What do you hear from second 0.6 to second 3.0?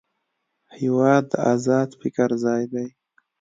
هېواد د ازاد فکر ځای دی.